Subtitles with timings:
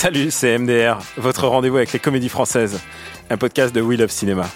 [0.00, 2.80] Salut, c'est MDR, votre rendez-vous avec les comédies françaises,
[3.28, 4.48] un podcast de We Love Cinéma.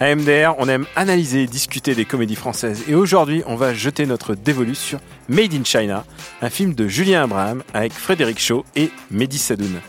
[0.00, 2.82] À MDR, on aime analyser et discuter des comédies françaises.
[2.88, 6.04] Et aujourd'hui, on va jeter notre dévolu sur Made in China,
[6.42, 9.80] un film de Julien Abraham avec Frédéric Shaw et Mehdi Sadoun.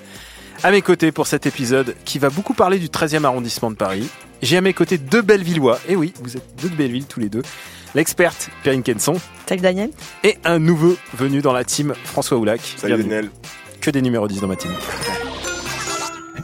[0.61, 4.07] À mes côtés pour cet épisode qui va beaucoup parler du 13e arrondissement de Paris,
[4.43, 5.79] j'ai à mes côtés deux Bellevillois.
[5.89, 7.41] Et oui, vous êtes deux de Belleville tous les deux.
[7.95, 9.15] L'experte Perrine Kenson.
[9.49, 9.89] Salut Daniel.
[10.23, 12.61] Et un nouveau venu dans la team, François Oulac.
[12.77, 13.09] Salut Bienvenue.
[13.09, 13.31] Daniel.
[13.81, 14.71] Que des numéros 10 dans ma team.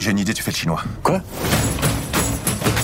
[0.00, 0.82] J'ai une idée, tu fais le chinois.
[1.04, 1.20] Quoi?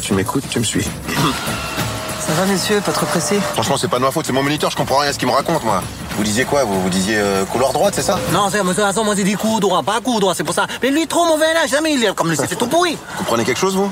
[0.01, 0.85] Tu m'écoutes, tu me suis.
[0.85, 3.41] Ça va, messieurs Pas trop pressé?
[3.55, 5.27] Franchement, c'est pas de ma faute, c'est mon moniteur, je comprends rien à ce qu'il
[5.27, 5.83] me raconte, moi.
[6.17, 8.19] Vous disiez quoi Vous, vous disiez euh, couloir droite, c'est ça?
[8.33, 10.69] Non, c'est, monsieur Hassan, moi j'ai dit coup droit, pas coup droit, c'est pour ça.
[10.83, 12.97] Mais lui, trop mauvais là, jamais il est comme le c'est tout pourri.
[13.13, 13.91] Vous comprenez quelque chose, vous?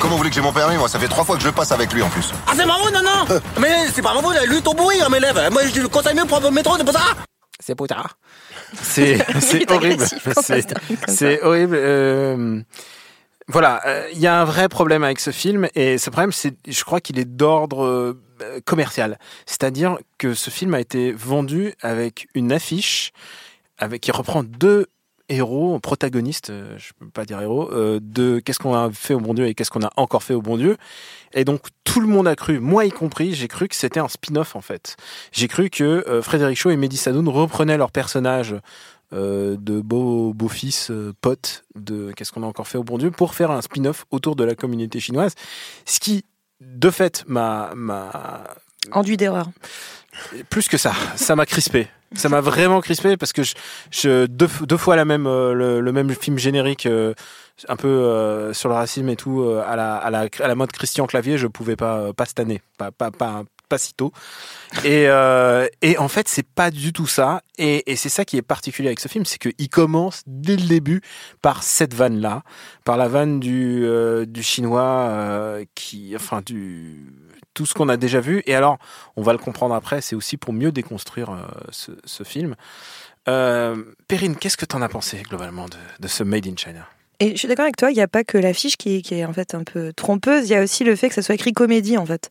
[0.00, 1.52] Comment vous voulez que j'ai mon permis Moi, ça fait trois fois que je le
[1.52, 2.32] passe avec lui, en plus.
[2.48, 5.48] Ah, c'est marrant, non, non Mais c'est pas marrant, lui, tout pourri, hein, mes élèves.
[5.52, 7.04] Moi, je le conseille mieux pour le métro, c'est pour ça.
[7.64, 8.02] C'est pour ça.
[8.80, 10.04] C'est c'est est horrible.
[11.08, 11.76] c'est horrible.
[11.76, 12.62] euh,
[13.48, 16.54] voilà, euh, il y a un vrai problème avec ce film et ce problème, c'est,
[16.66, 18.20] je crois qu'il est d'ordre euh,
[18.64, 19.18] commercial.
[19.46, 23.12] C'est-à-dire que ce film a été vendu avec une affiche
[23.78, 24.86] avec qui reprend deux
[25.32, 29.20] héros, protagonistes, euh, je peux pas dire héros, euh, de qu'est-ce qu'on a fait au
[29.20, 30.76] bon Dieu et qu'est-ce qu'on a encore fait au bon Dieu.
[31.34, 34.08] Et donc tout le monde a cru, moi y compris, j'ai cru que c'était un
[34.08, 34.96] spin-off en fait.
[35.32, 38.56] J'ai cru que euh, Frédéric Shaw et Mehdi Sadoun reprenaient leurs personnages
[39.12, 42.96] euh, de beaux beaux fils euh, potes de qu'est-ce qu'on a encore fait au bon
[42.96, 45.34] Dieu pour faire un spin-off autour de la communauté chinoise,
[45.84, 46.24] ce qui
[46.62, 48.44] de fait m'a m'a
[48.90, 49.48] Enduit d'erreur.
[50.50, 51.88] plus que ça, ça m'a crispé.
[52.14, 56.38] Ça m'a vraiment crispé parce que je, deux, fois la même euh, le, même film
[56.38, 57.14] générique euh,
[57.68, 60.72] un peu euh, sur le racisme et tout à la à la à la mode
[60.72, 63.44] Christian Clavier, je pouvais pas pas cette année, pas pas pas
[63.96, 64.12] tôt.
[64.84, 68.42] Et euh, et en fait, c'est pas du tout ça et c'est ça qui est
[68.42, 71.02] particulier avec ce film, c'est qu'il commence dès le début
[71.42, 72.42] par cette vanne là,
[72.84, 77.12] par la vanne du euh, du chinois euh, qui enfin du
[77.54, 78.42] tout ce qu'on a déjà vu.
[78.46, 78.78] Et alors,
[79.16, 82.54] on va le comprendre après, c'est aussi pour mieux déconstruire euh, ce, ce film.
[83.24, 86.88] Perrine, qu'est-ce que tu en as pensé globalement de, de ce Made in China?
[87.22, 89.32] Et je suis d'accord avec toi, il n'y a pas que l'affiche qui, est- en
[89.32, 91.96] fait un peu trompeuse, il y a aussi le fait que ça soit écrit comédie
[91.96, 92.30] en fait.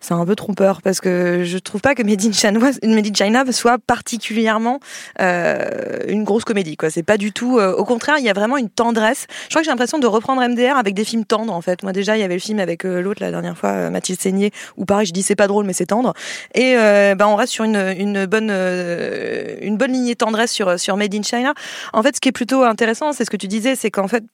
[0.00, 4.80] C'est un peu trompeur parce que je trouve pas que Made in China, soit particulièrement
[5.20, 6.76] euh, une grosse comédie.
[6.76, 6.88] quoi.
[6.90, 7.58] C'est pas du tout.
[7.58, 9.26] euh, au contraire, il y a vraiment une tendresse.
[9.44, 11.82] Je crois que j'ai l'impression de reprendre MDR avec des films tendres en fait.
[11.82, 14.52] Moi déjà, il y avait le film avec euh, l'autre la dernière fois, Mathilde Seigné,
[14.76, 16.14] où pareil, je dis c'est pas drôle mais c'est tendre.
[16.54, 21.22] Et ben on reste sur une, bonne une bonne lignée tendresse sur sur Made in
[21.22, 21.52] China.
[21.92, 24.24] En fait, ce qui est plutôt intéressant, c'est ce que tu disais, c'est qu'en fait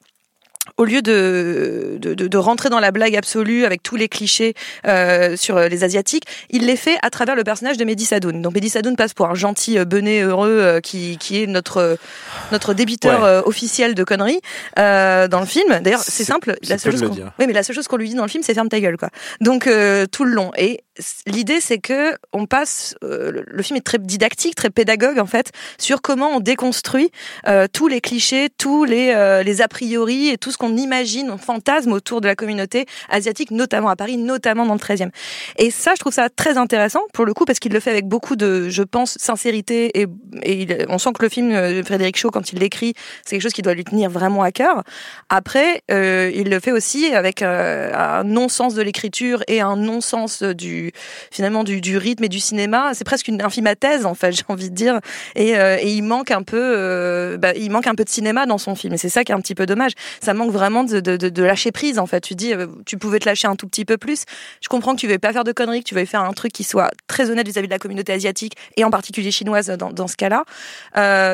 [0.77, 4.54] au lieu de, de, de, rentrer dans la blague absolue avec tous les clichés
[4.87, 8.43] euh, sur les asiatiques, il les fait à travers le personnage de Mehdi Sadoun.
[8.43, 11.99] Donc Mehdi Sadoun passe pour un gentil euh, benet heureux euh, qui, qui est notre
[12.53, 13.28] notre débiteur Ouais.
[13.28, 14.41] euh, officiel de conneries
[14.78, 15.81] euh, dans le film.
[15.81, 16.56] D'ailleurs, c'est simple.
[16.69, 18.43] La seule chose qu'on oui, mais la seule chose qu'on lui dit dans le film,
[18.43, 19.10] c'est ferme ta gueule, quoi.
[19.41, 20.50] Donc euh, tout le long.
[20.56, 20.81] Et
[21.27, 22.95] l'idée, c'est que on passe.
[23.03, 27.11] euh, le- film est très didactique, très pédagogue en fait, sur comment on déconstruit
[27.49, 31.31] euh, tous les clichés, tous les euh, les a priori et tout ce qu'on imagine,
[31.31, 35.11] on fantasme autour de la communauté asiatique, notamment à Paris, notamment dans le 13e.
[35.59, 38.07] Et ça, je trouve ça très intéressant pour le coup parce qu'il le fait avec
[38.07, 40.07] beaucoup de, je pense, sincérité et,
[40.43, 43.43] et il- on sent que le film euh, Frédéric Shaw, quand il l'écrit, c'est quelque
[43.43, 44.83] chose qui doit lui tenir vraiment à cœur.
[45.28, 50.43] Après, euh, il le fait aussi avec euh, un non-sens de l'écriture et un non-sens
[50.43, 50.86] du
[51.31, 52.93] finalement du, du rythme et du cinéma.
[52.95, 55.01] C'est presque une infimathèse en fait, j'ai envie de dire.
[55.34, 58.59] Et, euh, il manque un peu, euh, bah, il manque un peu de cinéma dans
[58.59, 58.95] son film.
[58.95, 59.93] Et c'est ça qui est un petit peu dommage.
[60.21, 62.21] Ça manque vraiment de, de, lâcher prise en fait.
[62.21, 64.25] Tu dis, euh, tu pouvais te lâcher un tout petit peu plus.
[64.60, 66.53] Je comprends que tu veux pas faire de conneries, que tu veux faire un truc
[66.53, 70.16] qui soit très honnête vis-à-vis de la communauté asiatique et en particulier chinoise dans, ce
[70.16, 70.45] cas-là.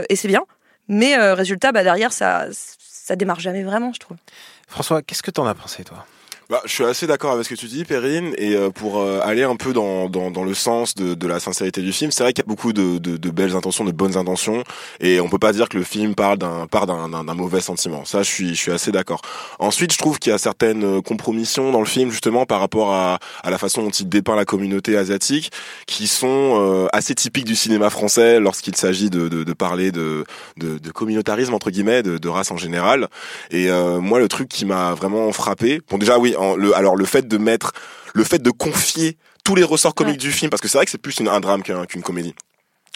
[0.09, 0.45] Et c'est bien.
[0.89, 4.17] Mais résultat, bah, derrière, ça, ça démarre jamais vraiment, je trouve.
[4.69, 6.07] François, qu'est-ce que tu en as pensé toi?
[6.53, 9.21] Bah, je suis assez d'accord avec ce que tu dis, Perrine, et euh, pour euh,
[9.23, 12.23] aller un peu dans, dans, dans le sens de, de la sincérité du film, c'est
[12.23, 14.63] vrai qu'il y a beaucoup de, de, de belles intentions, de bonnes intentions,
[15.01, 18.05] et on peut pas dire que le film parle d'un part d'un mauvais sentiment.
[18.05, 19.23] Ça, je suis je suis assez d'accord.
[19.61, 22.93] Ensuite, je trouve qu'il y a certaines euh, compromissions dans le film justement par rapport
[22.93, 25.53] à, à la façon dont il dépeint la communauté asiatique,
[25.87, 30.27] qui sont assez typiques du cinéma français lorsqu'il s'agit de, de, parler de,
[30.59, 33.09] de, communautarisme entre guillemets, de, de race en général.
[33.51, 37.27] Et moi, le truc qui m'a vraiment frappé, bon déjà oui le, alors le fait
[37.27, 37.73] de mettre,
[38.15, 40.91] le fait de confier tous les ressorts comiques du film, parce que c'est vrai que
[40.91, 42.35] c'est plus un drame qu'une comédie.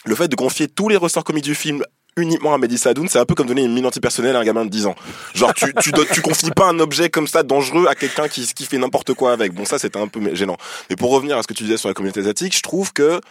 [0.05, 1.83] Le fait de confier tous les ressorts comiques du film
[2.17, 4.65] uniquement à Mehdi Sadoun, c'est un peu comme donner une mine antipersonnelle à un gamin
[4.65, 4.95] de 10 ans.
[5.35, 8.65] Genre, tu, tu, tu confies pas un objet comme ça dangereux à quelqu'un qui, qui
[8.65, 9.53] fait n'importe quoi avec.
[9.53, 10.57] Bon, ça, c'était un peu gênant.
[10.89, 13.21] Mais pour revenir à ce que tu disais sur la communauté asiatique, je trouve que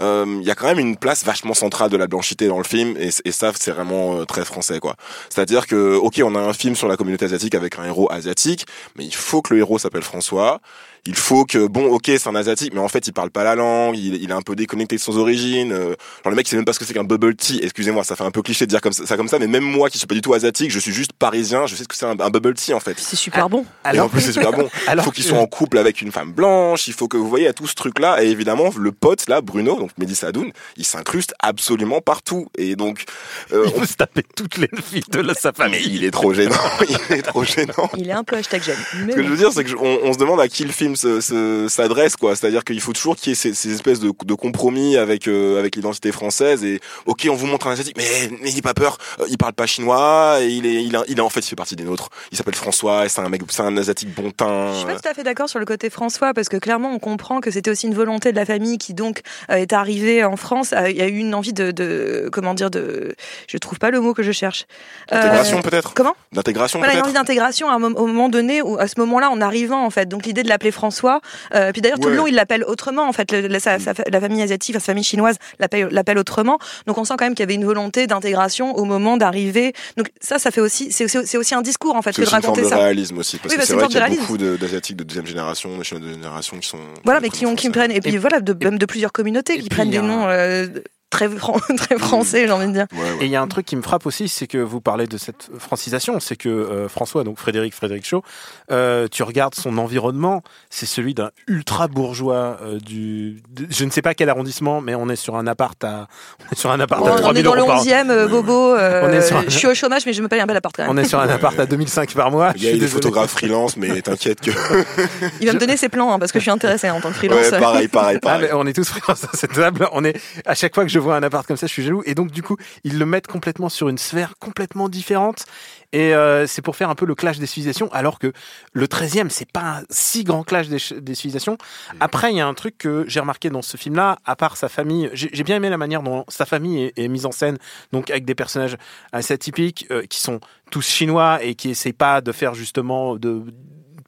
[0.00, 2.64] euh, il y a quand même une place vachement centrale de la blanchité dans le
[2.64, 4.96] film et, et ça c'est vraiment euh, très français quoi.
[5.28, 8.66] C'est-à-dire que ok on a un film sur la communauté asiatique avec un héros asiatique,
[8.96, 10.60] mais il faut que le héros s'appelle François
[11.04, 13.56] il faut que bon ok c'est un asiatique mais en fait il parle pas la
[13.56, 15.86] langue il, il est un peu déconnecté de son origine euh,
[16.22, 18.14] genre le mec il sait même pas ce que c'est qu'un bubble tea excusez-moi ça
[18.14, 19.98] fait un peu cliché de dire comme ça, ça, comme ça mais même moi qui
[19.98, 22.14] suis pas du tout asiatique je suis juste parisien je sais ce que c'est un,
[22.14, 22.94] bubble tea en fait.
[22.98, 23.66] C'est super bon.
[23.92, 24.68] Et en plus c'est super bon.
[24.92, 27.48] Il faut qu'il soit en couple avec une femme blanche il faut que vous voyez
[27.48, 30.84] à tout ce truc là et évidemment le pote là Bruno donc Mehdi Sadoun il
[30.84, 33.04] s'incruste absolument partout et donc
[33.52, 35.80] euh, il peut se taper toutes les filles de sa famille.
[35.80, 36.54] mais il est trop gênant
[37.10, 37.90] il est trop gênant.
[37.96, 40.12] Il est un peu hashtag gêne ce que je veux dire c'est que on, on
[40.12, 42.36] se demande à qui le film s'adresse quoi.
[42.36, 45.58] C'est-à-dire qu'il faut toujours qu'il y ait ces, ces espèces de, de, compromis avec euh,
[45.58, 49.26] avec l'identité française et ok on vous montre un asiatique mais n'ayez pas peur euh,
[49.28, 51.56] il parle pas chinois et il est il, a, il a en fait il fait
[51.56, 52.08] partie des nôtres.
[52.30, 54.72] Il s'appelle François et c'est un mec c'est un asiatique bon teint.
[54.72, 56.98] Je suis pas tout à fait d'accord sur le côté François parce que clairement on
[56.98, 60.36] comprend que c'était aussi une volonté de la famille qui donc euh, est arrivée en
[60.36, 60.74] France.
[60.88, 63.14] Il y a eu une envie de, de comment dire de
[63.48, 64.66] je trouve pas le mot que je cherche.
[65.10, 65.94] D'intégration peut-être?
[65.94, 66.16] comment?
[66.32, 69.40] D'intégration voilà, une envie d'intégration à un au moment donné où à ce moment-là en
[69.40, 70.06] arrivant en fait.
[70.08, 71.20] Donc l'idée de l'appeler François
[71.54, 73.08] euh, puis d'ailleurs, tout le long, il l'appelle autrement.
[73.08, 76.58] En fait, la, la, famille asiatique, sa famille chinoise l'appelle autrement.
[76.86, 79.72] Donc, on sent quand même qu'il y avait une volonté d'intégration au moment d'arriver.
[79.96, 82.62] Donc, ça, ça fait aussi, c'est aussi, aussi, un discours en fait que de raconter
[82.64, 82.70] ça.
[82.70, 85.04] C'est une réalisme aussi, parce que bah, c'est vrai qu'il y a beaucoup d'asiatiques de
[85.04, 86.78] deuxième génération, de chinois de deuxième génération qui sont.
[87.04, 89.68] Voilà, mais qui ont, qui prennent, et puis voilà, de, même de plusieurs communautés qui
[89.68, 90.28] prennent des noms.
[90.28, 90.66] Euh,
[91.12, 91.28] très,
[91.76, 92.86] très français, j'ai envie de dire.
[93.20, 95.18] Et il y a un truc qui me frappe aussi, c'est que vous parlez de
[95.18, 98.22] cette francisation, c'est que euh, François, donc Frédéric Frédéric Shaw,
[98.70, 104.02] euh, tu regardes son environnement, c'est celui d'un ultra bourgeois euh, du, je ne sais
[104.02, 106.08] pas quel arrondissement, mais on est sur un appart à,
[106.40, 108.76] on est sur un appart à 3000 On est dans le 11e, Bobo.
[108.76, 110.74] Je suis au chômage, mais je me paye un bel appart.
[110.74, 110.92] Quand même.
[110.92, 112.52] On est sur un appart à 2005 par mois.
[112.56, 114.50] Il y a des photographes freelance, mais t'inquiète que.
[115.40, 117.10] il va me donner ses plans hein, parce que je suis intéressé hein, en tant
[117.10, 117.50] que freelance.
[117.50, 118.50] Ouais, pareil, pareil, ah, pareil.
[118.52, 119.88] on est tous freelance à cette table.
[119.92, 122.02] On est à chaque fois que je vois un appart comme ça, je suis jaloux.
[122.06, 125.44] Et donc, du coup, ils le mettent complètement sur une sphère complètement différente.
[125.92, 128.32] Et euh, c'est pour faire un peu le clash des civilisations, alors que
[128.72, 131.58] le 13e, c'est pas un si grand clash des, civilisations.
[132.00, 134.70] Après, il y a un truc que j'ai remarqué dans ce film-là, à part sa
[134.70, 137.58] famille, j'ai bien aimé la manière dont sa famille est, mise en scène,
[137.92, 138.78] donc avec des personnages
[139.12, 140.40] assez atypiques, euh, qui sont
[140.70, 143.44] tous chinois et qui essayent pas de faire justement de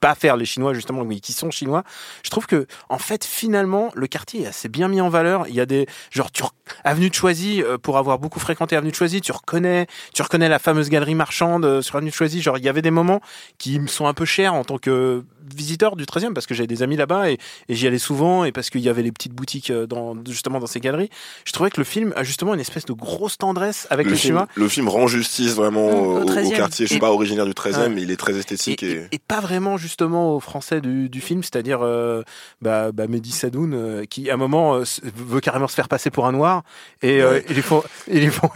[0.05, 1.83] pas faire les Chinois justement, oui, qui sont chinois.
[2.23, 5.47] Je trouve que en fait finalement le quartier est assez bien mis en valeur.
[5.49, 6.43] Il y a des genre tu
[6.85, 10.51] avenue de Choisy euh, pour avoir beaucoup fréquenté avenue de Choisy, tu reconnais, tu reconnais
[10.51, 12.43] la fameuse galerie marchande euh, sur avenue de Choisy.
[12.43, 13.23] Genre il y avait des moments
[13.57, 15.25] qui me sont un peu chers en tant que
[15.55, 18.71] visiteur du 13e parce que j'avais des amis là-bas et, j'y allais souvent et parce
[18.71, 21.11] qu'il y avait les petites boutiques euh, dans, justement dans ces galeries.
[21.45, 24.19] Je trouvais que le film a justement une espèce de grosse tendresse avec le les
[24.19, 24.49] film, Chinois.
[24.55, 26.87] Le film rend justice vraiment au, quartier.
[26.87, 29.19] Je suis pas originaire du 13e, mais il est très esthétique et, et...
[29.19, 32.25] pas vraiment justement au français du, du film, c'est-à-dire euh,
[32.61, 34.81] bah, bah, Mehdi Sadoun euh, qui à un moment
[35.15, 36.65] veut carrément se faire passer pour un noir
[37.01, 38.51] et il faut, il faut.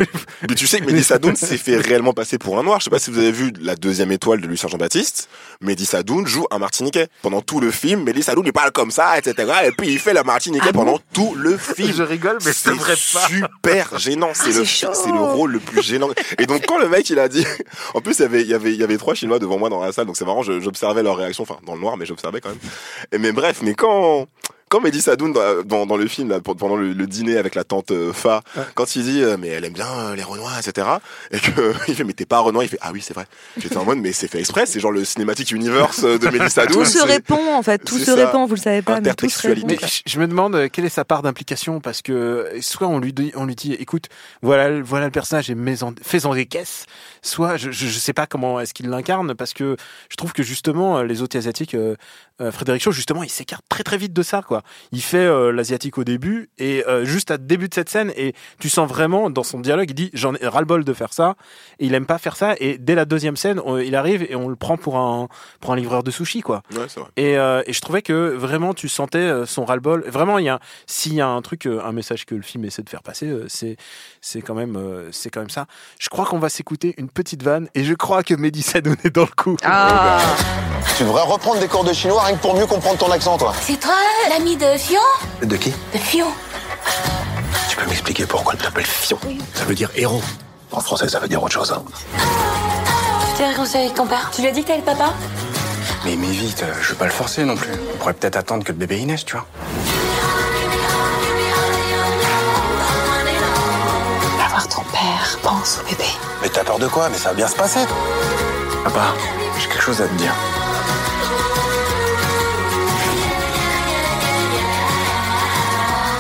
[0.49, 2.80] mais tu sais que Mehdi Sadoun s'est fait réellement passer pour un noir.
[2.80, 5.28] Je sais pas si vous avez vu la deuxième étoile de Lucien Jean-Baptiste.
[5.61, 8.02] Mehdi Sadoun joue un martiniquais pendant tout le film.
[8.02, 9.52] Mehdi Sadoun il parle comme ça, etc.
[9.66, 11.92] Et puis il fait la martiniquais ah pendant tout le film.
[11.95, 13.28] Je rigole, mais c'est vrai pas.
[13.28, 14.30] Super gênant.
[14.35, 16.09] C'est ah, le, c'est le rôle le plus gênant.
[16.38, 17.47] Et donc quand le mec il a dit,
[17.95, 19.68] en plus il y avait, il y avait, il y avait trois Chinois devant moi
[19.68, 20.42] dans la salle, donc c'est marrant.
[20.42, 22.58] J'observais leur réaction, enfin dans le noir, mais j'observais quand même.
[23.12, 24.26] Et mais bref, mais quand
[24.68, 28.12] quand Mehdi Sadoun dans, dans, le film là, pendant le, dîner avec la tante euh,
[28.12, 28.42] Fa,
[28.75, 30.87] quand il dit euh, mais elle aime bien euh, les Renois etc
[31.30, 33.26] et que il fait mais t'es pas Renoir il fait ah oui c'est vrai.
[33.56, 36.84] J'étais en mode mais c'est fait exprès c'est genre le cinématique universe de Mehdi Sadoun
[36.84, 39.48] tout se répond en fait tout se répond vous le savez pas mais tout se
[39.48, 43.32] mais je me demande quelle est sa part d'implication parce que soit on lui dit
[43.34, 44.08] on lui dit écoute
[44.42, 45.56] voilà voilà le personnage est
[46.02, 46.87] fait en des caisses
[47.22, 49.76] soit je, je, sais pas comment est-ce qu'il l'incarne parce que
[50.08, 51.76] je trouve que justement les autres asiatiques
[52.50, 54.69] Frédéric Shaw justement il s'écarte très très vite de ça quoi quoi.
[54.93, 58.35] Il fait euh, l'asiatique au début et euh, juste à début de cette scène et
[58.59, 61.12] tu sens vraiment dans son dialogue, il dit j'en ai ras le bol de faire
[61.12, 61.35] ça.
[61.79, 64.35] Et il aime pas faire ça et dès la deuxième scène, on- il arrive et
[64.37, 65.29] on le prend pour un
[65.61, 66.62] pour un livreur de sushi quoi.
[66.75, 67.09] Ouais, c'est vrai.
[67.17, 70.05] Et, euh, et je trouvais que vraiment tu sentais son ras-le-bol.
[70.09, 72.83] Vraiment, il y a s'il y a un truc, un message que le film essaie
[72.83, 73.77] de faire passer, c'est
[74.21, 74.79] c'est quand même
[75.12, 75.67] c'est quand même ça.
[75.99, 79.11] Je crois qu'on va s'écouter une petite vanne et je crois que Mehdi Sadoun est
[79.15, 79.57] dans le coup.
[79.65, 80.19] Ah,
[80.97, 83.53] Tu devrais reprendre des cours de chinois rien que pour mieux comprendre ton accent, toi.
[83.61, 83.95] C'est toi,
[84.31, 85.00] l'ami de Fion
[85.43, 86.26] De qui De Fion.
[87.69, 89.19] Tu peux m'expliquer pourquoi elle t'appelle Fion
[89.55, 90.23] Ça veut dire héros.
[90.73, 91.73] En français, ça veut dire autre chose.
[91.73, 91.83] Hein.
[92.17, 94.31] Tu t'es réconcilié avec ton père?
[94.35, 95.12] Tu lui as dit que t'avais le papa?
[96.05, 97.71] Mais, mais vite, euh, je veux pas le forcer non plus.
[97.95, 99.47] On pourrait peut-être attendre que le bébé y naisse, tu vois.
[104.38, 106.09] Va voir ton père, pense au bébé.
[106.43, 107.09] Mais t'as peur de quoi?
[107.11, 107.81] Mais ça va bien se passer.
[108.85, 109.14] Papa,
[109.59, 110.33] j'ai quelque chose à te dire.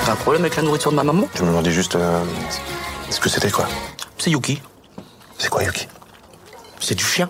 [0.08, 2.24] T'as un problème avec la nourriture de ma maman Je me demandais juste euh,
[3.10, 3.66] ce que c'était quoi.
[4.16, 4.62] C'est Yuki.
[5.36, 5.86] C'est quoi Yuki?
[6.80, 7.28] C'est du chien.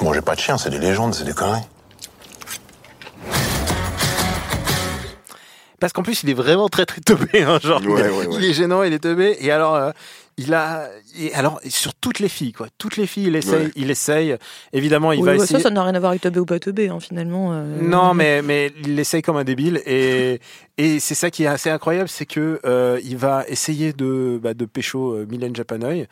[0.00, 1.60] Bon, j'ai pas de chien, c'est des légendes, c'est des conneries.
[5.78, 7.80] Parce qu'en plus, il est vraiment très très teubé, hein, genre.
[7.82, 8.26] Ouais, il, ouais, ouais.
[8.32, 9.36] il est gênant, il est teubé.
[9.40, 9.90] Et alors, euh,
[10.38, 12.66] il a, et alors sur toutes les filles, quoi.
[12.78, 13.70] Toutes les filles, il essaye, Ouais.
[13.76, 14.36] il essaye.
[14.72, 15.58] Évidemment, il oui, va bah, essayer.
[15.60, 17.52] ça, ça n'a rien à voir avec teubé ou pas teubé, hein, finalement.
[17.52, 17.64] euh.
[17.82, 20.40] Non, mais mais il essaye comme un débile et
[20.78, 24.54] et c'est ça qui est assez incroyable, c'est que euh, il va essayer de bah,
[24.54, 26.06] de pécho euh, Mylène Japanoy.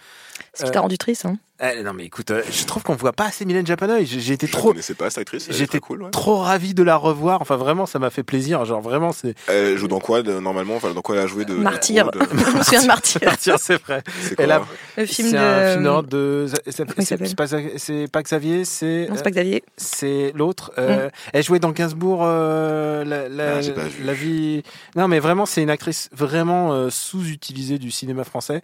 [0.55, 1.37] Ce qui t'a rendu triste, hein.
[1.65, 4.05] Eh, non mais écoute, euh, je trouve qu'on voit pas assez Mylène Japanoy.
[4.05, 5.47] J'ai été Je trop connaissais pas cette actrice.
[5.51, 6.03] J'étais très cool.
[6.03, 6.11] Ouais.
[6.11, 7.41] trop ravi de la revoir.
[7.41, 8.65] Enfin vraiment, ça m'a fait plaisir.
[8.65, 10.75] Genre vraiment, c'est Elle joue dans quoi de- normalement?
[10.75, 12.11] Enfin, dans quoi elle a joué de Martyr.
[12.11, 12.19] de-
[12.51, 13.21] Je me souviens de Martyr.
[13.39, 14.03] Tiens, c'est vrai.
[14.23, 14.63] C'est quoi a-
[14.97, 15.41] Le film C'est de.
[15.41, 16.47] un film de.
[16.69, 19.63] c'est- pas, c'est pas Xavier, c'est Non, c'est pas Xavier.
[19.77, 20.73] c'est l'autre.
[20.79, 24.03] Euh, Elle jouait dans Gainsbourg, euh, la, la, Ah, j'ai pas vu.
[24.03, 24.52] la vie.
[24.97, 28.63] Non, mais vraiment, c'est une actrice vraiment euh, sous-utilisée du cinéma français.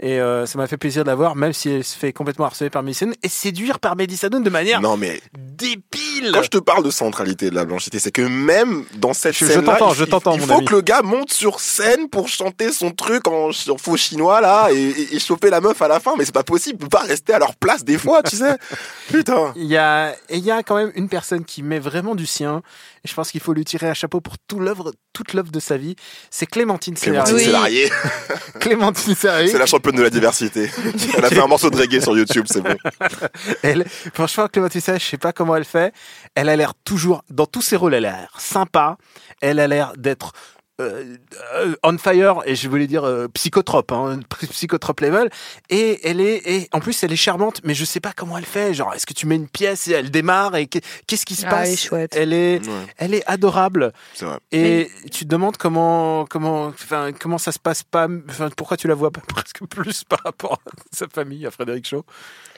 [0.00, 2.46] Et euh, ça m'a fait plaisir de la voir, même si elle se fait complètement
[2.46, 6.32] harceler par Mélissa et séduire par Mehdi Sadoun de manière Non mais débile.
[6.32, 9.46] quand je te parle de centralité de la blanchité, c'est que même dans cette Je-
[9.46, 10.64] je scène-là, t'entends, il- je t'entends, Il mon faut ami.
[10.66, 14.68] que le gars monte sur scène pour chanter son truc en, en faux chinois là
[14.72, 16.14] et, et, et choper la meuf à la fin.
[16.18, 18.56] Mais c'est pas possible, peuvent pas rester à leur place des fois, tu sais.
[19.12, 19.52] Putain.
[19.56, 22.26] Il y a, et il y a quand même une personne qui met vraiment du
[22.26, 22.62] sien.
[23.04, 25.60] Et je pense qu'il faut lui tirer un chapeau pour tout l'œuvre, toute l'œuvre de
[25.60, 25.94] sa vie.
[26.30, 27.84] C'est Clémentine Clémentine Célarier.
[27.84, 27.90] Oui.
[27.90, 27.90] Célarier,
[28.60, 29.48] Clémentine Célarier.
[29.48, 30.70] c'est la championne de la diversité.
[31.16, 32.76] Elle a fait un morceau de reggae sur YouTube, c'est bon.
[33.62, 35.92] Elle, franchement, Clémentine Célarier, je sais pas comment elle fait.
[36.34, 38.96] Elle a l'air toujours, dans tous ses rôles, elle a l'air sympa.
[39.40, 40.32] Elle a l'air d'être
[40.80, 41.16] euh,
[41.54, 45.30] euh, on fire et je voulais dire euh, psychotrope, hein, psychotrope level.
[45.70, 48.44] Et elle est, et en plus elle est charmante, mais je sais pas comment elle
[48.44, 48.74] fait.
[48.74, 51.46] Genre, est-ce que tu mets une pièce et elle démarre et qu'est- qu'est-ce qui se
[51.46, 52.16] Ah, passe elle est chouette.
[52.16, 53.92] Elle est, Ouais, elle est adorable.
[54.20, 54.38] vrai.
[54.52, 58.88] Et tu te demandes comment, comment, enfin, comment ça se passe pas, enfin, pourquoi tu
[58.88, 62.04] la vois pas presque plus par rapport à sa famille, à Frédéric Shaw.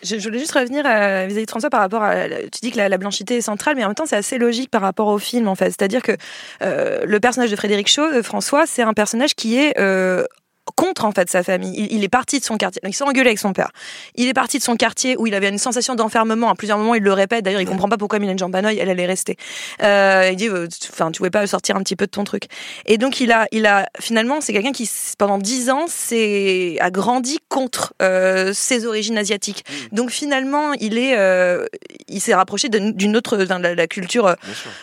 [0.02, 2.28] Je, je voulais juste revenir euh, vis-à-vis de François par rapport à.
[2.28, 4.70] Tu dis que la, la blanchité est centrale, mais en même temps, c'est assez logique
[4.70, 5.66] par rapport au film, en fait.
[5.70, 6.12] C'est-à-dire que
[6.62, 9.74] euh, le personnage de Frédéric Shaw, François, c'est un personnage qui est.
[10.74, 11.72] contre en fait sa famille.
[11.76, 12.80] Il, il est parti de son quartier.
[12.82, 13.70] Donc, il s'est engueulé avec son père.
[14.14, 16.50] Il est parti de son quartier où il avait une sensation d'enfermement.
[16.50, 17.44] À plusieurs moments, il le répète.
[17.44, 19.36] D'ailleurs, il comprend pas pourquoi Mylène Jampanoy, elle allait rester.
[19.82, 22.44] Euh, il dit, euh, enfin, tu pouvais pas sortir un petit peu de ton truc.
[22.86, 26.90] Et donc, il a, il a finalement, c'est quelqu'un qui pendant dix ans, s'est a
[26.90, 29.64] grandi contre euh, ses origines asiatiques.
[29.92, 31.66] Donc finalement, il est, euh,
[32.08, 34.34] il s'est rapproché d'une autre, de la, la culture, euh,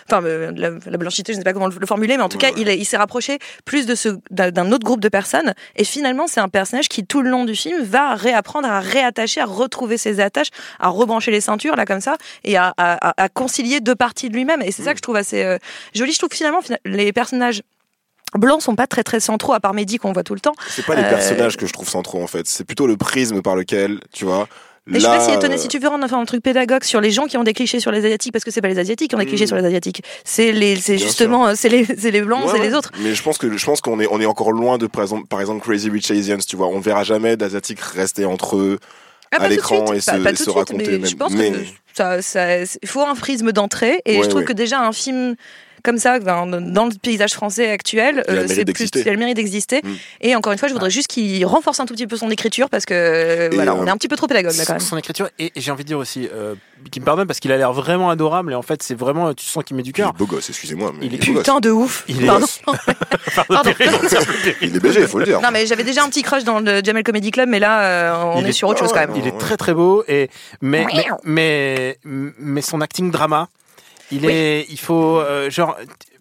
[0.08, 0.52] enfin la,
[0.86, 2.58] la blanchité, je ne sais pas comment le, le formuler, mais en tout Ouais, cas,
[2.58, 5.54] il, il s'est rapproché plus de ce d'un autre groupe de personnes.
[5.76, 9.42] Et finalement, c'est un personnage qui tout le long du film va réapprendre à réattacher,
[9.42, 10.50] à retrouver ses attaches,
[10.80, 14.30] à rebrancher les ceintures là comme ça, et à, à- à- à concilier deux parties
[14.30, 14.62] de lui-même.
[14.62, 15.58] Et c'est ça que je trouve assez euh,
[15.96, 16.12] joli.
[16.12, 17.62] Je trouve que finalement, fina- les personnages
[18.36, 20.56] blancs sont pas très très centraux à part Mehdi qu'on voit tout le temps.
[20.70, 23.42] C'est pas les Euh, personnages que je trouve centraux en fait, c'est plutôt le prisme
[23.42, 24.48] par lequel, tu vois.
[24.86, 26.44] Mais je suis là, pas si étonnée euh, si tu veux rendre enfin, un truc
[26.44, 28.68] pédagogue sur les gens qui ont des clichés sur les asiatiques parce que c'est pas
[28.68, 29.48] les asiatiques qui ont des clichés Mm.
[29.48, 30.02] sur les asiatiques.
[30.26, 32.68] C'est les c'est justement euh, c'est les c'est les blancs, Ouais, c'est ouais.
[32.68, 32.92] les autres.
[33.00, 35.28] Mais je pense que je pense qu'on est on est encore loin de par exemple
[35.28, 36.68] par exemple Crazy Rich Asians, tu vois.
[36.68, 38.80] On verra jamais d'asiatiques rester entre eux.
[39.32, 41.06] Ah, à l'écran et se- pas, pas et tout se de suite, raconter mais eux-mêmes.
[41.10, 41.58] je pense Mais- que
[41.96, 45.36] ça, ça il faut un prisme d'entrée et Ouais, je trouve que déjà un film
[45.84, 49.02] comme ça dans le paysage français actuel Il a le euh, mérite c'est plus d'exister.
[49.02, 49.94] il a le mérite d'exister Mm.
[50.22, 52.70] et encore une fois je voudrais juste qu'il renforce un tout petit peu son écriture
[52.70, 54.74] parce que euh, Et, voilà euh, on est un petit peu trop pédagogue là quand
[54.74, 56.56] même Son écriture, et, j'ai envie de dire aussi, euh,
[56.92, 59.46] qu'il me pardonne parce qu'il a l'air vraiment adorable et en fait, c'est vraiment, tu
[59.46, 60.14] sens qu'il met du Il est cœur.
[60.14, 62.46] beau gosse, excusez-moi, mais Il est putain de ouf Il est- Pardon.
[64.62, 65.42] Il est BG, il faut le dire.
[65.42, 68.34] non mais j'avais déjà un petit crush dans le Jamel Comedy Club mais là euh,
[68.36, 70.30] on Il est, est- sur autre chose quand même Il est très très beau et
[70.62, 73.48] mais mais mais, mais son acting drama,
[74.12, 75.78] il est il faut euh, genre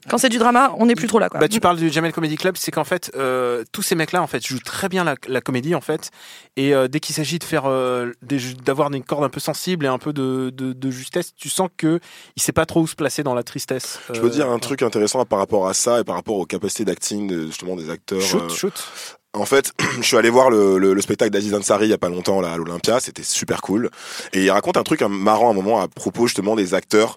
[0.09, 1.29] Quand c'est du drama, on n'est plus trop là.
[1.29, 1.39] Quoi.
[1.39, 4.27] Bah, tu parles du Jamel Comedy Club, c'est qu'en fait, euh, tous ces mecs-là, en
[4.27, 6.11] fait, jouent très bien la, la comédie, en fait.
[6.57, 9.85] Et euh, dès qu'il s'agit de faire, euh, des d'avoir des cordes un peu sensibles
[9.85, 12.01] et un peu de, de, de justesse, tu sens que
[12.37, 14.01] il sait pas trop où se placer dans la tristesse.
[14.13, 16.85] Je peux dire un truc intéressant par rapport à ça et par rapport aux capacités
[16.85, 18.21] d'acting justement des acteurs.
[18.21, 18.85] Shoot, euh, shoot.
[19.35, 21.99] En fait, je suis allé voir le, le, le spectacle d'Aziz Ansari il y a
[21.99, 23.89] pas longtemps là à l'Olympia, c'était super cool.
[24.33, 27.17] Et il raconte un truc marrant à un moment à propos justement des acteurs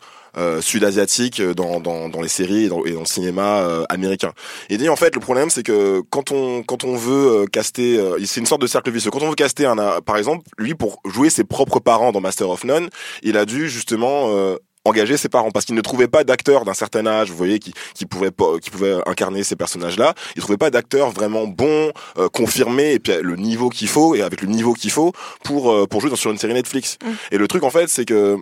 [0.62, 4.34] sud-asiatiques dans, dans, dans les séries et dans, et dans le cinéma euh, américain.
[4.70, 7.98] Il dit en fait le problème c'est que quand on quand on veut euh, caster,
[7.98, 9.12] euh, c'est une sorte de cercle vicieux.
[9.12, 12.22] Quand on veut caster un, euh, par exemple, lui pour jouer ses propres parents dans
[12.22, 12.90] Master of None,
[13.24, 16.74] il a dû justement euh, engager ses parents parce qu'il ne trouvait pas d'acteurs d'un
[16.74, 20.14] certain âge, vous voyez, qui, qui pouvaient qui pouvaient incarner ces personnages-là.
[20.36, 24.16] Il trouvait pas d'acteurs vraiment bons, euh, confirmés et puis euh, le niveau qu'il faut
[24.16, 25.12] et avec le niveau qu'il faut
[25.44, 26.98] pour euh, pour jouer dans, sur une série Netflix.
[27.32, 28.38] Et le truc en fait, c'est que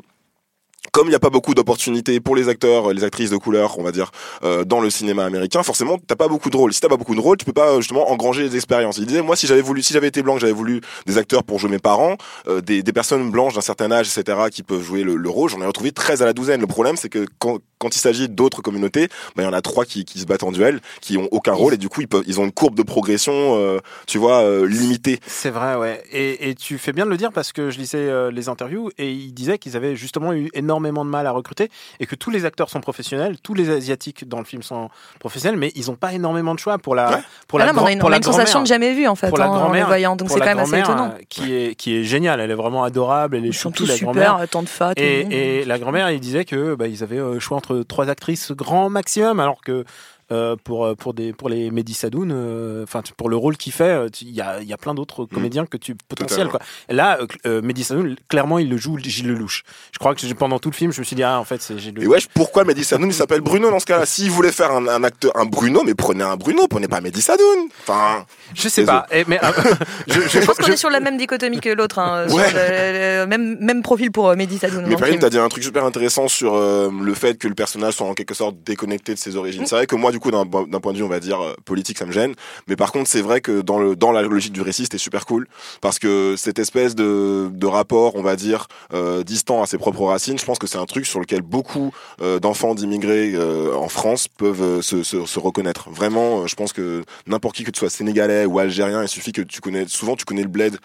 [0.93, 3.83] comme il n'y a pas beaucoup d'opportunités pour les acteurs, les actrices de couleur, on
[3.83, 4.11] va dire,
[4.43, 6.71] euh, dans le cinéma américain, forcément, t'as pas beaucoup de rôles.
[6.71, 8.99] Si t'as pas beaucoup de rôles, tu peux pas euh, justement engranger des expériences.
[8.99, 11.57] Il disait, moi, si j'avais voulu, si j'avais été blanc, j'avais voulu des acteurs pour
[11.57, 12.15] jouer mes parents,
[12.47, 15.49] euh, des, des personnes blanches d'un certain âge, etc., qui peuvent jouer le, le rôle,
[15.49, 16.61] j'en ai retrouvé 13 à la douzaine.
[16.61, 19.63] Le problème, c'est que quand, quand il s'agit d'autres communautés, bah, il y en a
[19.63, 22.07] trois qui, qui se battent en duel, qui ont aucun rôle, et du coup, ils
[22.07, 25.19] peuvent, ils ont une courbe de progression, euh, tu vois, euh, limitée.
[25.25, 26.03] C'est vrai, ouais.
[26.11, 28.91] Et, et tu fais bien de le dire parce que je lisais euh, les interviews
[28.99, 32.29] et ils disaient qu'ils avaient justement eu énormément de mal à recruter et que tous
[32.29, 35.95] les acteurs sont professionnels, tous les asiatiques dans le film sont professionnels, mais ils n'ont
[35.95, 37.99] pas énormément de choix pour la pour Ah la non, mais on a grand- une,
[37.99, 39.53] pour on a la une sensation de jamais vue en fait pour la hein, en
[39.53, 41.09] les grand-mère, voyant, donc c'est quand même assez étonnant.
[41.15, 43.87] euh, Qui est qui est géniale, elle est vraiment adorable, elle est Ils sont tous
[43.87, 44.93] la super, euh, tant de fat.
[44.97, 48.09] Et, et la grand-mère, il disait que bah, ils avaient euh, le choix entre trois
[48.09, 49.85] actrices grand maximum, alors que
[50.31, 53.73] euh, pour euh, pour des pour les Mehdi Sadoun, euh, enfin pour le rôle qu'il
[53.73, 56.59] fait, euh, il y a il y a plein d'autres comédiens que tu potentiels quoi.
[56.89, 59.63] Et là, euh, Mehdi Sadoun, clairement, il le joue Gilles Lelouch.
[59.91, 61.77] Je crois que pendant tout le film, je me suis dit ah en fait c'est
[61.77, 62.13] Gilles Et Lelouch.
[62.13, 64.05] wesh, pourquoi Mehdi Sadoun il s'appelle Bruno dans ce cas-là?
[64.05, 67.21] S'il voulait faire un, un acteur, un Bruno, mais prenez un Bruno, prenez pas Mehdi
[67.21, 67.67] Sadoun.
[67.87, 69.05] Enfin, Je sais pas.
[69.11, 69.39] Eh, mais
[70.07, 72.51] je, je, Je pense qu'on je- est sur la même dichotomie que l'autre, hein, Ouais.
[72.53, 74.85] le- même, même profil pour euh, Mehdi Sadoun.
[74.87, 75.21] Mais Perrine, film.
[75.21, 78.13] t'as dit un truc super intéressant sur euh, le fait que le personnage soit en
[78.13, 79.65] quelque sorte déconnecté de ses origines.
[79.65, 81.97] C'est vrai que moi, du coup, d'un point de vue, on va dire euh, politique,
[81.97, 82.35] ça me gêne.
[82.67, 85.47] Mais par contre, c'est vrai que dans la logique du récit, c'était super cool
[85.81, 90.37] parce que cette espèce de rapport, on va dire, euh, distant à ses propres racines,
[90.37, 91.91] je pense que c'est un truc sur lequel beaucoup
[92.21, 93.33] euh, d'enfants d'immigrés
[93.73, 95.89] en France peuvent se, se reconnaître.
[95.89, 99.41] Vraiment, je pense que n'importe qui que tu sois sénégalais ou algérien, il suffit que
[99.41, 100.77] tu connais souvent tu connais le bled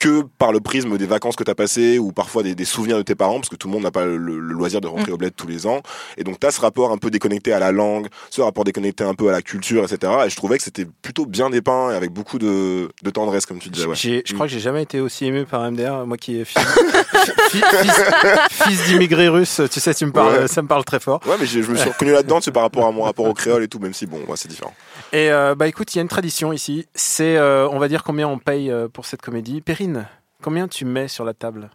[0.00, 2.96] que par le prisme des vacances que tu as passées ou parfois des, des souvenirs
[2.98, 5.12] de tes parents parce que tout le monde n'a pas le, le loisir de rentrer
[5.12, 5.80] au bled tous les ans
[6.18, 9.02] et donc tu as ce rapport un peu déconnecté à la langue ce rapport déconnecté
[9.04, 11.94] un peu à la culture etc et je trouvais que c'était plutôt bien dépeint et
[11.94, 13.94] avec beaucoup de, de tendresse comme tu disais ouais.
[13.94, 16.60] J'ai- je crois que j'ai jamais été aussi ému par MDR, moi qui est fils,
[17.50, 18.02] fi- fils,
[18.50, 19.60] fils d'immigrés russes.
[19.72, 20.48] Tu sais, tu me parles, Ouais.
[20.48, 21.20] ça me parle très fort.
[21.26, 23.62] ouais mais je me suis reconnu là-dedans c'est par rapport à mon rapport au créole
[23.62, 24.74] et tout même si bon ouais, c'est différent
[25.14, 26.88] Et euh, bah écoute, il y a une tradition ici.
[26.96, 29.60] C'est, euh, on va dire combien on paye euh, pour cette comédie.
[29.60, 30.08] Perrine,
[30.42, 31.70] combien tu mets sur la table?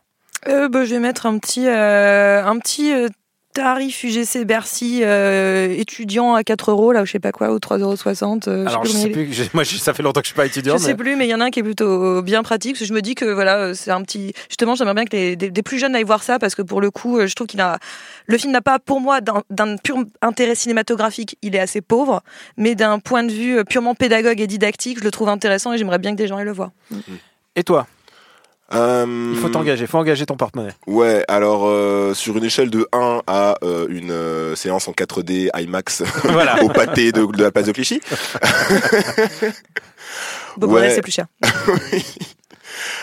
[0.45, 2.91] Bah, je vais mettre un petit, un petit
[3.53, 7.57] tarif UGC Bercy euh, étudiant à 4 euros, là, ou je sais pas quoi, ou
[7.57, 8.39] 3,60 euros.
[8.47, 9.49] euh, Alors je combien sais plus.
[9.53, 10.77] Moi, ça fait longtemps que je suis pas étudiant.
[10.77, 12.73] Je sais mais- plus, mais il y en a un qui est plutôt bien pratique.
[12.73, 14.33] Parce que je me dis que voilà, euh, c'est un petit.
[14.49, 16.79] Justement, j'aimerais bien que les, des, des plus jeunes aillent voir ça parce que pour
[16.81, 17.79] le coup, euh, je trouve qu'il a.
[18.27, 22.21] Le film n'a pas, pour moi, d'un- pur intérêt cinématographique, il est assez pauvre,
[22.57, 25.77] mais d'un point de vue euh, purement pédagogue et didactique, je le trouve intéressant et
[25.77, 26.71] j'aimerais bien que des gens aillent le voir.
[27.55, 27.87] Et toi?
[28.73, 29.83] Euh, Il faut t'engager.
[29.85, 30.73] Il faut engager ton porte-monnaie.
[30.87, 35.49] ouais alors euh, sur une échelle de 1 à euh, une euh, séance en 4D
[35.59, 36.63] IMAX Voilà.
[36.63, 37.99] au pâté de, de la place de Clichy
[40.57, 40.89] Bon, Ouais.
[40.89, 41.25] c'est plus cher.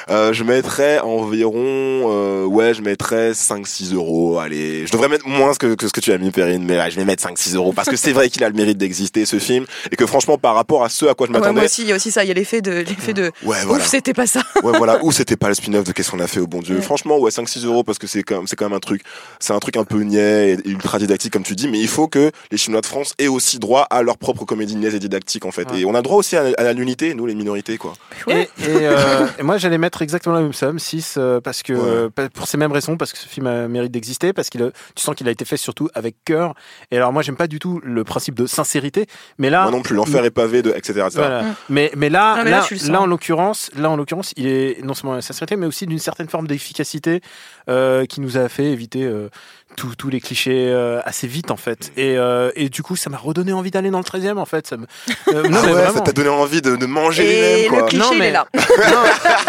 [0.08, 4.38] Euh, je mettrais environ, euh, ouais, je mettrais 5-6 euros.
[4.38, 6.90] Allez, je devrais mettre moins que, que ce que tu as mis, Perrine, mais ouais,
[6.92, 9.40] je vais mettre 5-6 euros parce que c'est vrai qu'il a le mérite d'exister, ce
[9.40, 11.82] film, et que franchement, par rapport à ce à quoi je Ouais, m'attendais, moi aussi,
[11.82, 12.22] il y a aussi ça.
[12.24, 13.32] Il y a l'effet de, l'effet de.
[13.44, 14.42] ouais, voilà, Ouf, c'était pas ça.
[14.62, 16.76] ouais, voilà, ou c'était pas le spin-off de qu'est-ce qu'on a fait au bon Dieu.
[16.76, 16.82] Ouais.
[16.82, 19.02] Franchement, ouais, 5-6 euros parce que c'est quand même, c'est quand même un truc,
[19.40, 22.06] c'est un truc un peu niais et ultra didactique comme tu dis, mais il faut
[22.06, 25.44] que les Chinois de France aient aussi droit à leur propre comédie niaise et didactique
[25.46, 25.80] en fait, Ouais.
[25.80, 27.94] et on a droit aussi à, à la l'unité, nous les minorités quoi.
[28.28, 28.48] Ouais.
[28.60, 31.80] Et, et, euh, et moi, j'allais mettre exactement la même somme, 6, parce que Ouais.
[32.18, 34.70] euh, pour ces mêmes raisons, parce que ce film a mérite d'exister, parce qu'il, a-
[34.94, 36.54] tu sens qu'il a été fait surtout avec cœur.
[36.90, 39.06] Et alors, moi, j'aime pas du tout le principe de sincérité,
[39.38, 40.92] mais là, Moi non plus, l'enfer est pavé de, etc.
[41.06, 41.09] etc.
[41.16, 41.42] Voilà.
[41.42, 41.54] Mm.
[41.70, 45.22] Mais, mais là, mais là, en l'occurrence, là, en l'occurrence, il est non seulement la
[45.22, 47.20] sincérité, mais aussi d'une certaine forme d'efficacité
[47.68, 49.28] euh, qui nous a fait éviter euh,
[49.76, 51.92] tous tous les clichés euh, assez vite en fait.
[51.96, 54.66] Et, euh, et du coup, ça m'a redonné envie d'aller dans le 13e en fait.
[54.66, 54.86] Ça me...
[55.34, 57.88] euh, non, Ah ça t'a donné envie de, de manger Et les mêmes, le quoi.
[57.88, 58.46] cliché, Non, il mais- est là.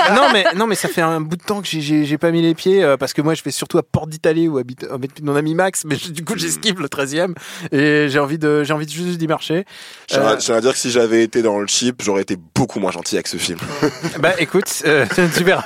[0.09, 2.17] non, non, mais non mais ça fait un bout de temps que j'ai- j'ai j'ai
[2.17, 4.57] pas mis les pieds euh, parce que moi je vais surtout à Porte d'Italie où
[4.57, 4.85] habite,
[5.23, 7.33] mon ami Max mais du coup j'esquive le 13e
[7.71, 9.65] et j'ai envie de j'ai envie de juste d'y marcher.
[10.11, 12.91] À- Euh, à dire que si j'avais été dans le chip, j'aurais été beaucoup moins
[12.91, 13.59] gentil avec ce film.
[14.19, 15.63] bah écoute, euh, tu verras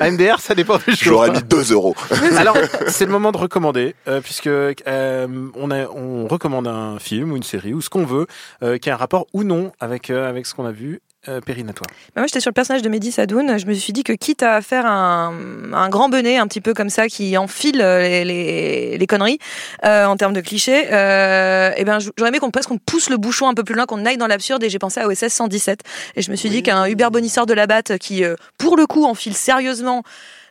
[0.00, 0.96] à MDR ça dépend du jour.
[1.14, 1.94] J'aurais mis 2 euros.
[2.36, 2.56] Alors,
[2.88, 4.76] c'est le moment de recommander, euh, puisque euh,
[5.54, 8.26] on, a, on recommande un film ou une série ou ce qu'on veut,
[8.62, 11.00] euh, qui a un rapport ou non avec, euh, avec ce qu'on a vu.
[11.28, 11.86] Euh, toi.
[12.14, 13.58] Bah, Moi, j'étais sur le personnage de Mehdi Sadoun.
[13.58, 15.32] Je me suis dit que quitte à faire un,
[15.72, 19.38] un grand bonnet, un petit peu comme ça, qui enfile les, les, les conneries
[19.84, 23.16] euh, en termes de clichés, euh, eh ben, j'aurais aimé qu'on presque qu'on pousse le
[23.16, 24.62] bouchon un peu plus loin, qu'on aille dans l'absurde.
[24.64, 25.80] Et j'ai pensé à OSS 117.
[26.16, 28.86] Et je me suis dit qu'un Hubert Bonisseur de la batte qui, euh, pour le
[28.86, 30.02] coup, enfile sérieusement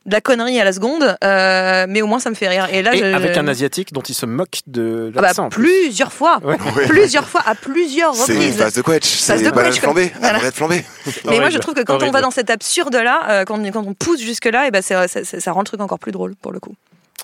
[0.06, 2.68] de la connerie à la seconde, euh, mais au moins ça me fait rire.
[2.72, 5.46] Et là, Et je- avec un asiatique dont il se moque de Ah bah, l'accent.
[5.46, 5.64] en plus.
[5.64, 6.58] plusieurs fois, Ouais.
[6.90, 8.58] plusieurs fois, à plusieurs C'est une reprises.
[8.58, 9.06] phase de quetch.
[9.08, 10.12] Phase C'est de banane quetch, flambée.
[10.20, 10.36] voilà.
[10.40, 10.84] Arrête flambée.
[11.30, 13.94] Mais moi, je trouve que quand on va dans cet absurde-là, euh, quand, quand on
[13.94, 16.52] pousse jusque-là, et ben c'est- ça, ça- ça rend le truc encore plus drôle pour
[16.52, 16.74] le coup.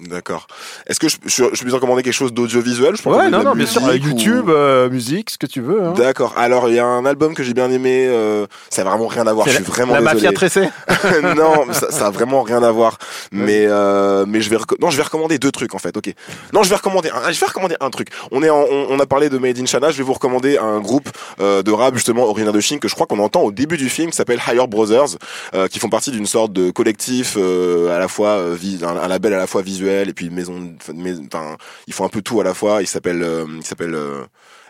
[0.01, 0.47] D'accord.
[0.87, 2.95] Est-ce que je, je, je peux recommander quelque chose d'audiovisuel?
[2.95, 3.83] Je peux Ouais, non, non, bien sûr.
[3.83, 5.83] ou- YouTube, euh, musique, ce que tu veux.
[5.83, 5.93] Hein.
[5.97, 6.33] D'accord.
[6.37, 8.07] Alors, il y a un album que j'ai bien aimé.
[8.07, 9.45] euh, ça a vraiment rien à voir.
[9.47, 10.15] Je suis la- vraiment La désolé.
[10.15, 10.69] mafia tressée.
[11.35, 12.97] non, ça, ça a vraiment rien à voir.
[13.33, 15.97] Mais euh, mais je vais non, je vais recommander deux trucs en fait.
[15.97, 16.13] Ok.
[16.53, 17.09] Non, je vais recommander.
[17.09, 18.07] Un, je vais recommander un truc.
[18.31, 19.91] On est en- on, on a parlé de Made in China.
[19.91, 21.09] Je vais vous recommander un groupe
[21.41, 23.89] euh, de rap justement originaire de Chine que je crois qu'on entend au début du
[23.89, 25.17] film qui s'appelle Higher Brothers,
[25.55, 29.07] euh, qui font partie d'une sorte de collectif euh, à la fois euh, un, un
[29.09, 30.75] label à la fois visuel et puis une maison.
[30.81, 32.81] enfin, ils font un peu tout à la fois.
[32.81, 34.25] Il s'appelle euh, il s'appelle euh,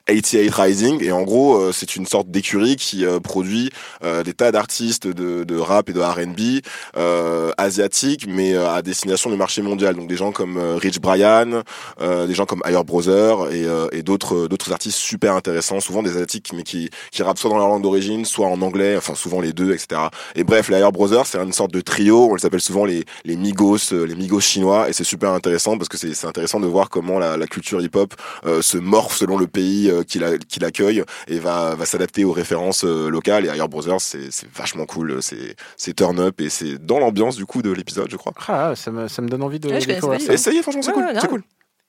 [0.10, 1.04] 88 Rising.
[1.04, 3.70] Et en gros euh, c'est une sorte d'écurie qui euh, produit
[4.04, 6.62] euh, des tas d'artistes de, de rap et de R&B
[6.98, 9.96] euh, asiatiques mais euh, à destination du marché mondial.
[9.96, 11.62] Donc des gens comme euh, Rich Brian
[12.00, 15.80] des gens comme Higher Brother et, et d'autres d'autres artistes super intéressants.
[15.80, 18.96] Souvent des asiatiques mais qui qui rappent soit dans leur langue d'origine soit en anglais.
[18.98, 20.02] Enfin souvent les deux etc
[20.36, 22.30] et bref les Higher Brothers c'est une sorte de trio.
[22.32, 24.90] On les appelle souvent les les Migos les Migos chinois.
[24.90, 27.82] Et c'est super intéressant parce que c'est c'est intéressant de voir comment la, la culture
[27.82, 28.14] hip hop
[28.62, 32.84] se morphe selon le pays qui la- qui l'accueille et va va s'adapter aux références
[32.86, 33.46] euh, locales.
[33.46, 35.22] Et Higher Brothers c'est c'est vachement cool.
[35.22, 38.34] C'est c'est turn up et c'est dans l'ambiance du coup de l'épisode je crois.
[38.48, 40.34] Ah, ça, me, ça me donne envie de Ouais, découvrir ça.
[40.34, 41.30] essayez franchement c'est Ouais, cool ouais, c'est grave.
[41.30, 41.44] cool.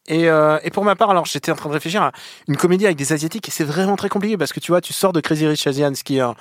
[0.08, 2.10] Et, euh, et pour ma part, alors j'étais en train de réfléchir à
[2.48, 4.92] une comédie avec des asiatiques et c'est vraiment très compliqué parce que tu vois, tu
[4.92, 6.34] sors de Crazy Rich Asians qui est un,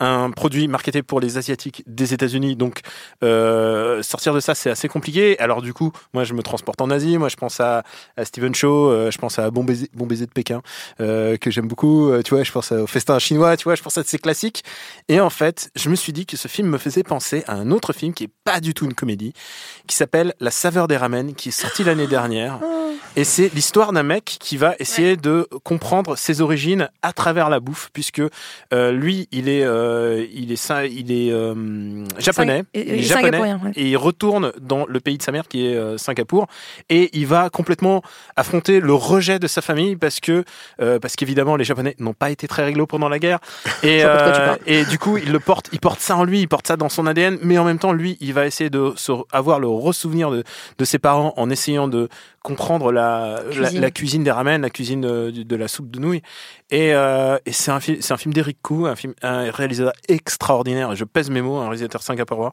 [0.00, 2.80] un produit marketé pour les asiatiques des États-Unis, donc
[3.22, 5.38] euh, sortir de ça c'est assez compliqué.
[5.38, 7.82] Alors du coup, moi je me transporte en Asie, moi je pense à,
[8.22, 9.88] Steven Chow, euh, je pense à Bon baiser,
[10.26, 10.62] de Pékin
[11.00, 13.96] euh, que j'aime beaucoup, tu vois, je pense au festin chinois, tu vois, je pense
[13.98, 14.64] à ces classiques.
[15.08, 17.70] Et en fait, je me suis dit que ce film me faisait penser à un
[17.70, 19.32] autre film qui est pas du tout une comédie,
[19.86, 22.60] qui s'appelle La saveur des ramen, qui est sorti l'année dernière.
[23.16, 27.60] Et c'est l'histoire d'un mec qui va essayer de comprendre ses origines à travers la
[27.60, 28.20] bouffe, puisque
[28.72, 33.02] euh, lui, il est, euh, il est, il est euh, japonais, Et- il est et
[33.02, 33.72] japonais, ouais.
[33.74, 36.46] et il retourne dans le pays de sa mère qui est euh, Singapour,
[36.90, 38.02] et il va complètement
[38.36, 40.44] affronter le rejet de sa famille parce que,
[40.80, 43.38] euh, parce qu'évidemment, les Japonais n'ont pas été très réglo pendant la guerre,
[43.82, 46.66] et, euh, et du coup, il le porte, il porte ça en lui, il porte
[46.66, 49.58] ça dans son ADN, mais en même temps, lui, il va essayer de se, avoir
[49.60, 50.44] le ressouvenir de,
[50.78, 52.08] de ses parents en essayant de
[52.46, 53.80] comprendre la, Cuisine.
[53.80, 56.22] la cuisine des ramen, la cuisine de, de la soupe de nouilles.
[56.70, 59.92] Et, euh, et c'est un, film c'est un film d'Eric Koo, un, film, un réalisateur
[60.08, 60.94] extraordinaire.
[60.96, 62.50] Je pèse mes mots, un réalisateur singapourien.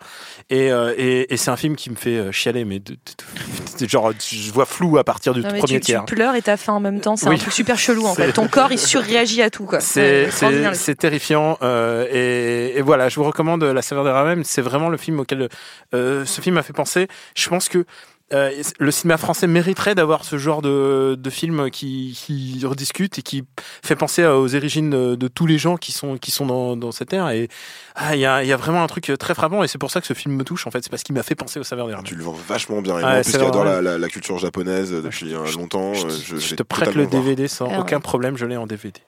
[0.50, 3.80] Et, euh, et, et c'est un film qui me fait euh, chialer, mais de, de-
[3.80, 6.06] de- genre, je vois flou à partir du Non, premier tu, tu tiers.
[6.06, 7.16] pleures et t'as faim en même temps.
[7.16, 7.36] C'est Oui.
[7.36, 8.32] un truc super chelou en fait.
[8.34, 9.80] Ton corps il surréagit à tout quoi.
[9.80, 14.44] C'est terrifiant euh, et, et voilà, je vous recommande La saveur des ramen.
[14.44, 15.50] C'est vraiment le film auquel
[15.92, 17.08] ce film m'a fait penser.
[17.36, 17.86] Je pense que
[18.34, 23.22] euh, le cinéma français mériterait d'avoir ce genre de, de film qui, qui rediscute et
[23.22, 23.44] qui
[23.84, 26.92] fait penser aux origines de, de tous les gens qui sont qui sont dans, dans
[26.92, 27.30] cette ère.
[27.30, 27.48] Et
[27.96, 29.92] ah, il y, a, il y a vraiment un truc très frappant et c'est pour
[29.92, 30.84] ça que ce film me touche en fait.
[30.84, 33.02] C'est parce qu'il m'a fait penser au saveur des tu le vends vachement bien et
[33.02, 33.76] moi en plus c'est qui adore vrai.
[33.76, 36.64] la, la, la culture japonaise depuis euh, longtemps Je, euh, je- je, je vais te
[36.64, 37.22] prête le voir.
[37.24, 37.78] DVD sans Ah ouais.
[37.80, 39.00] aucun problème, je l'ai en DVD.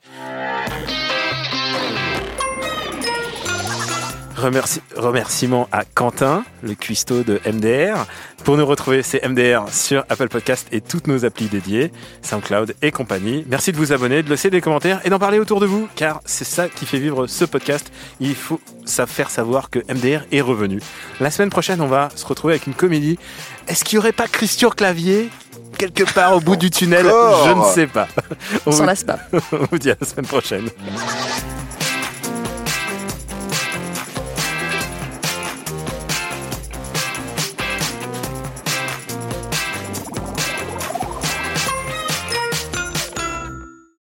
[4.35, 8.05] Remercie, remerciements à Quentin, le cuistot de MDR.
[8.43, 12.91] Pour nous retrouver, c'est MDR sur Apple Podcast et toutes nos applis dédiées, SoundCloud et
[12.91, 13.45] compagnie.
[13.47, 16.19] Merci de vous abonner, de laisser des commentaires et d'en parler autour de vous, car
[16.25, 17.91] c'est ça qui fait vivre ce podcast.
[18.19, 20.81] Il faut ça faire savoir que MDR est revenu.
[21.21, 23.17] La semaine prochaine, on va se retrouver avec une comédie.
[23.69, 25.29] Est-ce qu'il n'y aurait pas Christian Clavier
[25.77, 27.05] quelque part au bout du tunnel?
[27.05, 28.09] Je ne sais pas.
[28.65, 29.19] On On s'en lasse pas.
[29.53, 30.69] on vous dit à la semaine prochaine.